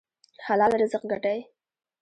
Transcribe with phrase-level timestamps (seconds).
[0.45, 1.39] حلال رزق ګټئ